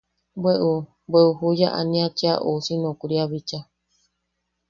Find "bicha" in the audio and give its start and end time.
3.31-3.59